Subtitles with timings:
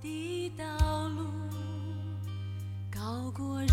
[0.00, 1.24] 的道路
[2.88, 3.68] 高过人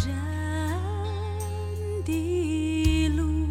[2.04, 3.48] 的路，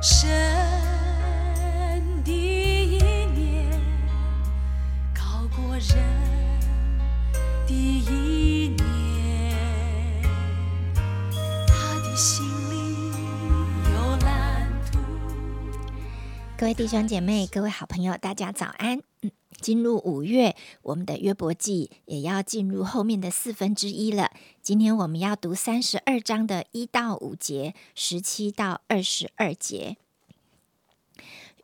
[0.00, 0.30] 神
[2.22, 2.98] 的意
[3.34, 3.68] 念
[5.12, 5.90] 高过人
[7.66, 10.22] 的意念，
[11.66, 11.72] 他
[12.04, 12.72] 的心里
[13.92, 14.98] 有蓝图。
[16.56, 19.00] 各位弟兄姐妹、各位好朋友，大家早安。
[19.22, 24.32] 嗯，进入五月，我们的约伯记也要进入后面的四分之一了。
[24.60, 29.96] 今天我们要读三十二章的一到五节，十七到二十二节。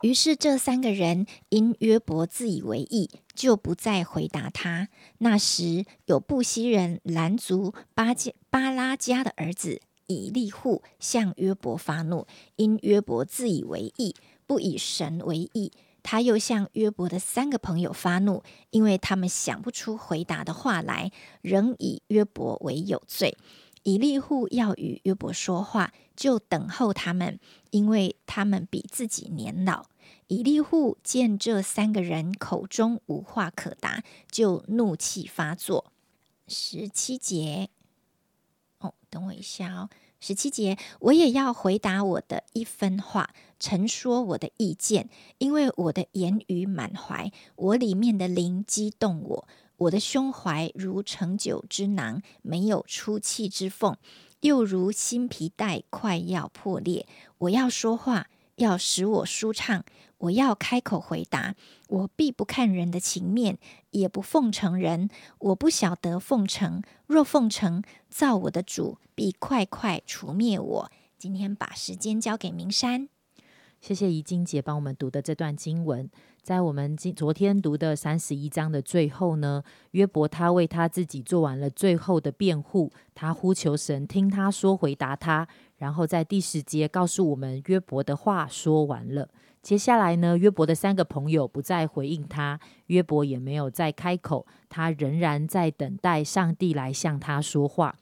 [0.01, 4.87] 于是这三个人因约伯自以为意，就不再回答他。
[5.17, 14.15] 那时有布西人兰族巴加巴拉加的儿子以利户向约伯发怒，因约伯自以为意，
[14.47, 15.73] 不以神为意。
[16.03, 23.37] 他又向约伯的三个朋友发怒，因为他们想不出回答的话来，仍以约伯为有罪。
[23.83, 27.39] 以利户要与约伯说话，就等候他们，
[27.71, 29.85] 因为他们比自己年老。
[30.27, 35.91] 以利户见这三个人口中无话可答，就怒气发作。
[36.47, 37.69] 十七节，
[38.79, 39.89] 哦，等我一下哦。
[40.19, 49.47] 十七节，我也要回答我的一分话，陈说我的意见，因为我的言语满怀，我里面的灵激动我，
[49.77, 53.95] 我的胸怀如盛酒之囊，没有出气之缝，
[54.41, 57.07] 又如新皮带快要破裂。
[57.37, 58.27] 我要说话，
[58.59, 59.85] 要使我舒畅，
[60.17, 61.55] 我要开口回答，
[61.87, 63.57] 我必不看人的情面，
[63.91, 65.09] 也不奉承人。
[65.39, 70.91] 我不晓得奉承，若奉承，造我的主必快快除灭我。
[71.17, 73.07] 今天把时间交给明山。
[73.79, 76.09] 谢谢怡晶姐帮我们读的这段经文，
[76.41, 85.47] 在我们今昨天读的三十一章的最后呢，约伯他为他自己做完了最后的辩护，他呼求神听他说，回答他，
[85.79, 89.27] 然后在第十节告诉我们约伯的话说完了。
[89.61, 97.95] 接下来呢，约伯的三个朋友不再回应他，约伯也没有再开口，他仍然在等待上帝来向他说话。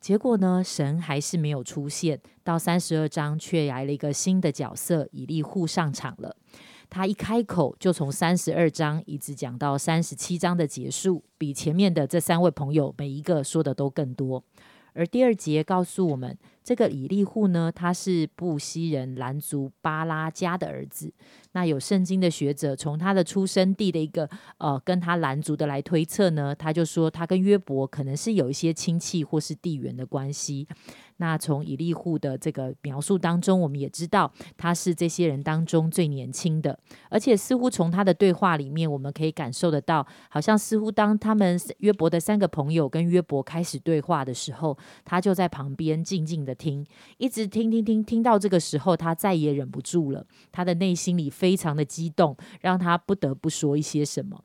[0.00, 2.20] 结果呢，神还是没有出现。
[2.44, 6.36] 到三十二章，却来了一个新的角色，以利户上场了。
[6.90, 14.42] 他一开口，就从三十二章一直讲到三十七章的结束，比前面的这三位朋友每一个说的都更多。
[14.94, 21.12] 而第二节告诉我们，这个以利户呢，他是布西人兰族巴拉加的儿子。
[21.52, 24.28] 那有圣经的学者从他的出生地的一个
[24.58, 30.66] 呃，跟他兰族的来推测呢，他就说他跟约伯可能是有一些亲戚或是地缘的关系。
[31.18, 36.78] 那从以利户的这个描述当中，我们也知道他是这些人当中最年轻的，
[37.10, 46.86] 而且似乎从他的对话里面，我们可以感受得到，好像似乎当他们约伯的三个朋友跟约伯开始对话的时候，他就在旁边静静的听，
[47.18, 54.42] 一直听听听，听到这个时候，他再也忍不住了，他的内心里非常的激动，让他不得不说一些什么。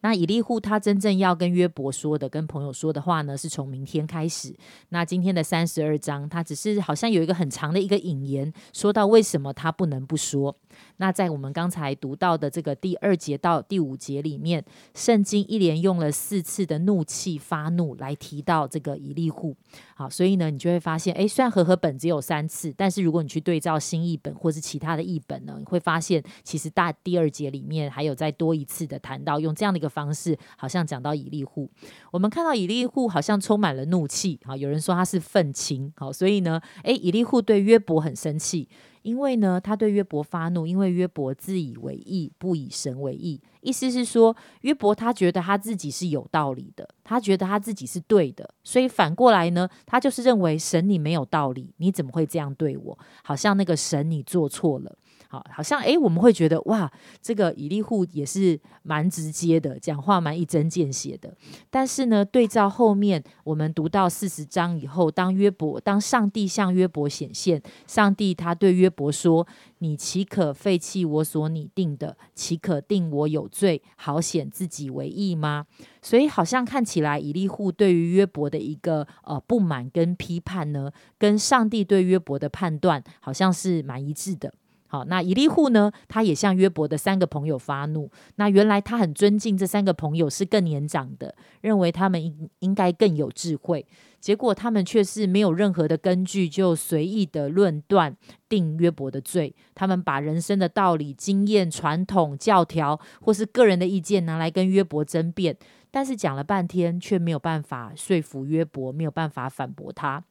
[0.00, 4.54] 那以利户他真正要跟约伯说的、跟朋友说的话呢，是从明天开始。
[4.90, 10.56] 那今天的三十二章，他只是好像有一个很长的一个引言，说到为什么他不能不说。
[10.98, 14.64] 那在我们刚才读到的这个第二节到第五节里面，
[14.94, 19.56] 圣经一连用了四次的怒气发怒来提到这个以利户。
[19.96, 31.70] 好，所以呢，你就会发现，诶，虽然和合本只有三次，但是如果你去对照新译本或是其他的译本呢，你会发现其实大第二节里面还有再多一次的谈到用这样的一个方式，好像讲到以利户。
[32.10, 38.68] 我们看到以利户好像充满了怒气，好，有人说他是愤青，好，所以呢，诶，以利户对约伯很生气。
[39.02, 43.40] 因为呢，他对约伯发怒，因为约伯自以为义，不以神为义。
[43.62, 52.98] 意思是说，约伯他觉得他自己是有道理的，他觉得他自己是对的，所以反过来呢，他就是认为神你没有道理，你怎么会这样对我？
[53.22, 54.98] 好像那个神你做错了。
[55.30, 56.90] 好，好像诶，我们会觉得哇，
[57.20, 61.36] 这个以利户也是蛮直接的，讲话蛮一针见血的。
[61.68, 69.46] 但是呢，对照后面我们读到四十章以后，当约伯，当上帝向约伯显现，上帝他对约伯说
[69.80, 72.16] ：“你岂可废弃我所拟定的？
[72.34, 75.66] 岂可定我有罪，好显自己为义吗？”
[76.00, 84.54] 所以好像看起来以利户对于约伯的一个呃不满跟批判呢，跟上帝对约伯的判断好像是蛮一致的。
[84.90, 85.92] 好，那以利户呢？
[86.08, 88.10] 他也向约伯的三个朋友发怒。
[88.36, 93.86] 那原来他很尊敬这三个朋友是更年长的，认为他们应应该更有智慧。
[94.18, 98.16] 结果他们却是没有任何的根据，就随意的论断
[98.48, 99.54] 定约伯的罪。
[99.74, 105.56] 他们把人生的道理、经验、传统、教条，或是个人的意见拿来跟约伯争辩，
[105.90, 110.24] 但是讲了半天，却没有办法说服约伯，没有办法反驳他。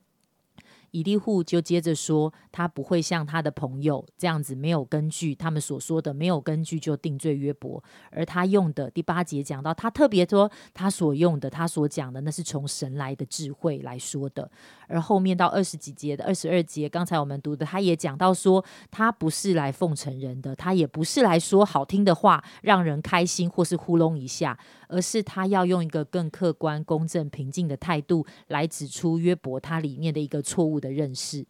[0.98, 14.50] 以利户就接着说，他不会像他的朋友这样子没有根据，他们所说的没有根据就定罪约伯，而他用的第八节讲到，他特别说他所用的，他所讲的那是从神来的智慧来说的，
[14.88, 30.78] 而后面到二十几节的二十二节，刚才我们读的，他也讲到说，他不是来奉承人的，他也不是来说好听的话让人开心或是糊弄一下，而是他要用一个更客观、公正、平静的态度来指出约伯他里面的一个错误。
[30.80, 31.44] 的认识，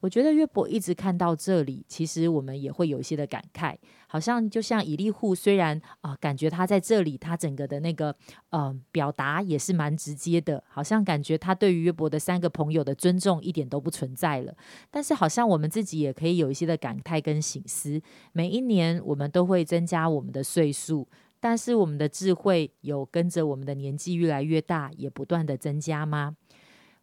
[0.00, 3.76] 我觉得约伯一直看到这里，其实我们也会有一些的感慨，
[4.08, 8.12] 好像就像以利户，虽然啊，感觉他在这里，他整个的那个
[8.50, 14.52] 呃表达也是蛮直接的，好像感觉他对于约伯的三个朋友的尊重一点都不存在了。
[14.90, 21.06] 但是好像我们自己也可以有一些的感慨跟醒思，每一年我们都会增加我们的岁数，
[21.40, 26.36] 但是我们的智慧有跟着我们的年纪越来越大，也不断的增加吗？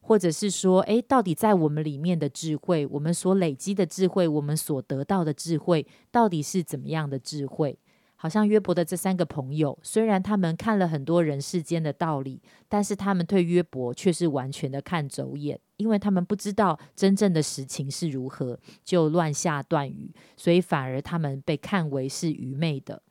[0.01, 7.79] 或者是说，诶，到底在我们里面的智慧，我们所累积的智慧，我们所得到的智慧，到底是怎么样的智慧？
[8.17, 23.01] 好像约伯的这三个朋友，虽然他们看了很多人世间的道理，但是他们对约伯却是完全的看走眼，因为他们不知道真正的实情是如何，就乱下断语，所以反而他们被看为是愚昧的。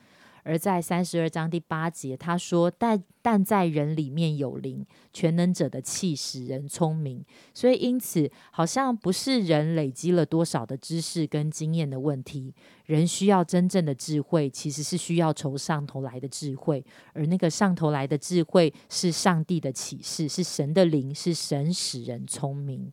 [0.45, 7.25] 而在三十二章第八节，他说：“但但在人里面有灵，全能者的气使人聪明。
[7.53, 12.55] 所以因此，好像不是人累积了多少的知识跟经验的问题。
[12.85, 16.85] 人需要真正的智慧，其实是需要从上头来的智慧。
[17.15, 22.93] 而那个上头来的智慧，是上帝的启示，是神的灵，是神使人聪明。”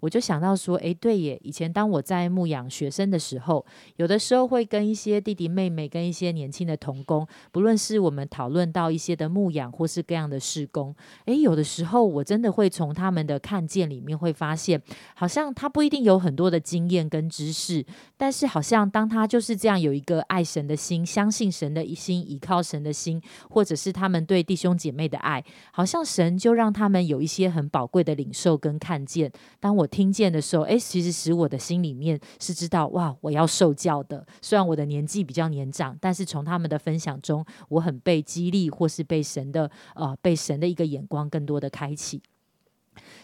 [0.00, 1.38] 我就想到说，哎，对耶！
[1.42, 3.64] 以前当我在牧养学生的时候，
[3.96, 10.94] 有的时候会跟一些弟弟妹妹、跟一些年轻的童工，不论是我们讨论到一些的牧养或是各样的事工，
[11.26, 14.80] 哎，有的时候我真的会从他们的看见里面会发现，
[15.14, 17.84] 好像他不一定有很多的经验跟知识，
[18.16, 29.30] 但是好像当他就是这样有一个爱神的心、相信神的一心、依靠神的心，或者是他们对弟兄姐妹的爱，好像神就让他们有一些很宝贵的领受跟看见。
[29.60, 34.26] 当我听见的时候，哎，其实使我的心里面是知道，哇，我要受教的。
[34.40, 42.22] 虽然我的年纪比较年长，但是从他们的分享中，我很被激励，或是被神的呃，被神的一个眼光更多的开启。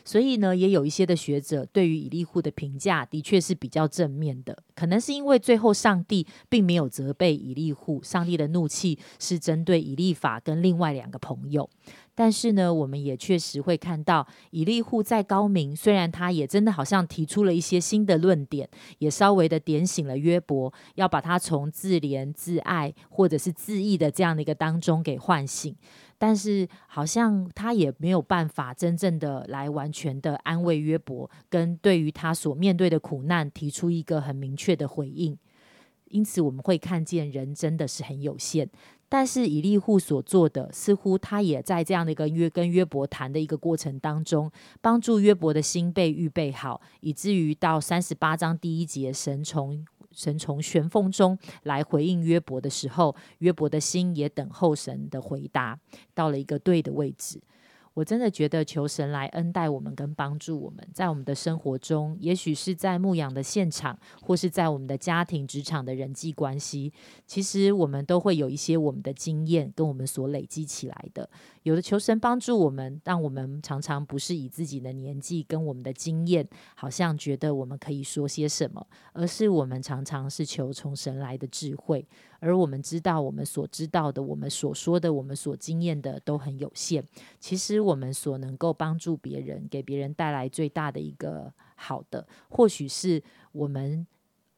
[0.05, 4.57] 所以呢，也有一些的学者对于以利户的评价，的确是比较正面的。
[4.77, 11.69] 可能是因为最后上帝并没有责备以利户，上帝的怒气是针对以利法跟另外两个朋友。
[12.17, 18.69] 但是呢，我们也确实会看到以利户再高明，虽然他也真的好像提出了一些新的论点，
[18.99, 25.77] 也稍微的点醒了约伯，要把他从自怜自爱或者是自义的这样的一个当中给唤醒。
[26.19, 35.37] 但是好像他也没有办法真正的来完全的安慰约伯，跟对于他所面对的苦难提出一个很明确的回应。
[36.09, 38.71] 因此我们会看见人真的是很有限。
[39.09, 44.51] 但是以利户所做的，似乎他也在这样的一个约跟约伯谈的一个过程当中，
[44.81, 49.85] 帮助约伯的心被预备好，以至于到三十八章第一节，神从。
[50.13, 55.79] 神从玄凤中来回应约伯的时候，约伯的心也等候神的回答，
[56.15, 57.39] 到了一个对的位置。
[57.97, 66.93] 我真的觉得求神来恩待我们，跟帮助我们，在我们的生活中，也许是在牧养的现场，或是在我们的家庭、职场的人际关系，
[67.27, 71.27] 其实我们都会有一些我们的经验，跟我们所累积起来的。
[71.63, 82.07] 有的求神帮助我们，让我们常常不是以自己的年纪跟我们的经验，好像觉得我们可以说些什么，而是我们常常是求从神来的智慧。
[82.47, 87.05] 而我们知道，我们所知道的，我们所说的，我们所经验的都很有限。
[87.41, 94.07] 其实我们所能够帮助别人、给别人带来最大的一个好的，或许是我们。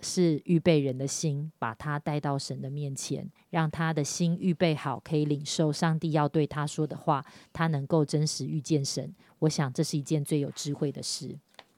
[0.01, 9.13] 是预备人的心，把他带到神的面前，让他的心预备好，可以领受上帝要对他说的话，他能够真实遇见神。
[9.41, 11.37] 我想这是一件最有智慧的事。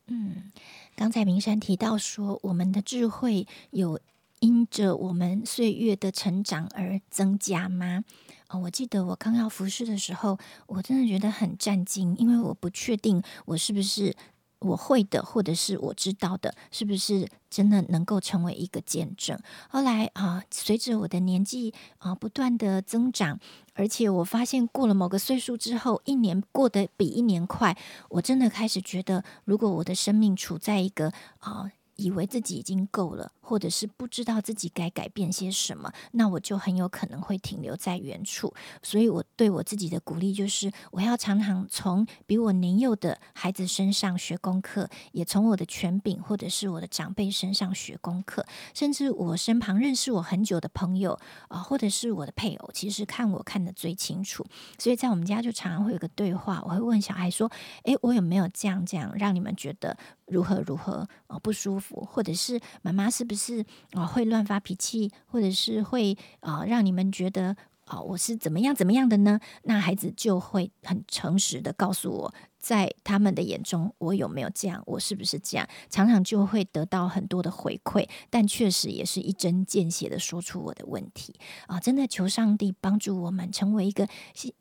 [0.08, 0.52] 嗯，
[0.94, 3.98] 刚才明山提到说，我们的智慧有
[4.40, 8.04] 因着我们岁月的成长而增加吗？
[8.48, 14.14] 哦，我记得我刚要服侍的时候，我真的觉得很战惊，因为我不确定我是不是。
[14.62, 19.38] 我会的，或者是我知道的，是不是真的能够成为一个见证？
[19.70, 23.40] 后来啊，随着我的年纪啊不断的增长，
[23.72, 27.74] 而且我发现过了某个岁数之后，一年过得比一年快，
[28.10, 31.72] 我真的开始觉得，如果我的生命处在一个啊。
[31.96, 38.54] 以为自己已经够了，或者是不知道自己该改变些什么，那我就很有可能会停留在原处。
[38.80, 54.46] 所以，我对我自己的鼓励就是，我要常常从比我年幼的孩子身上学功课，也从我的权柄或者是我的长辈身上学功课，甚至我身旁认识我很久的朋友啊，或者是我的配偶，其实看我看得最清楚。
[54.78, 57.50] 所以在我们家就常常会有个对话，我会问小孩说
[57.82, 59.96] ：“诶，我有没有这样这样，让你们觉得
[60.28, 67.56] 如何如何啊不舒服？”或者是妈妈是不是是啊会乱发脾气，或者是会啊让你们觉得
[67.86, 69.40] 啊我是怎么样怎么样的呢？
[69.62, 72.34] 那孩子就会很诚实的告诉我。
[72.60, 74.82] 在他们的眼中，我有没有这样？
[74.86, 75.66] 我是不是这样？
[75.88, 81.34] 常常就会得到很多的回馈，但确实也是一针见血的说出我的问题
[81.66, 81.80] 啊！
[81.80, 84.06] 真的求上帝帮助我们成为一个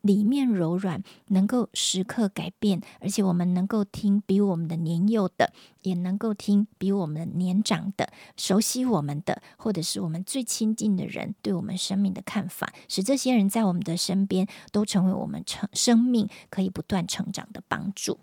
[0.00, 5.52] 里面柔软，能够时刻改变，而且我们能够听比我们的年幼的，
[5.82, 17.89] 也能够听比我们年长的、熟悉我们的，或者是我们最亲近的人对我们生命的看法，使这些人在我们的身边都成为我们成生命可以不断成长的帮。
[17.94, 18.18] 主，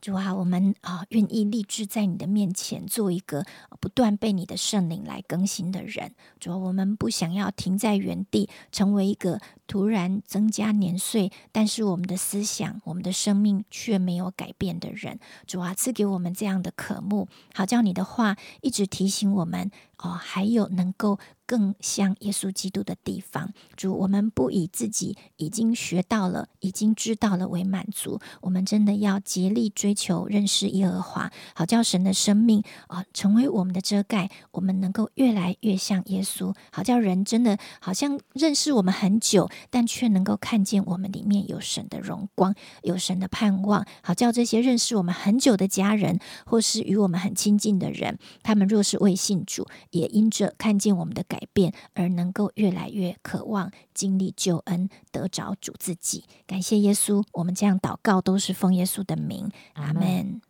[0.00, 3.44] 主啊，我们啊愿意立志在你的面前做一个
[3.80, 6.14] 不断被你的圣灵来更新的人。
[6.38, 9.40] 主啊，我们不想要停在原地，成为一个
[9.70, 15.20] 突然增加年岁，但是我们的思想、我们的生命却没有改变的人。
[15.46, 21.20] 主啊，赐给我们这样的渴慕，好叫你的话一直提醒我们哦，还有能够。
[21.46, 43.84] 更像耶稣基督的地方，主，我们不以自己已经学到了、已经知道了为满足，我们真的要竭力追求认识耶和华，好叫神的生命啊成为我们的遮盖，我们能够越来越像耶稣，好叫人真的好像认识我们很久，但却能够看见我们里面有神的荣光，有神的盼望。
[44.02, 56.24] 好叫这些认识我们很久的家人，或是与我们很亲近的人，他们若是未信主，也因着看见我们的改变，而能够越来越渴望经历救恩，得着主自己。
[56.46, 59.50] 感谢耶稣，我们这样祷告都是奉耶稣的名。
[59.74, 60.40] 阿门。